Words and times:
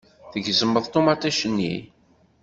Tgezmeḍ 0.31 0.85
ṭumaṭic-nni. 0.93 1.75